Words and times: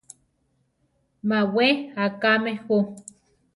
Má 1.29 1.39
wé 1.53 1.67
akáme 2.03 2.51
jú. 2.65 2.77